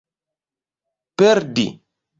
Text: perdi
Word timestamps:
perdi 1.17 1.67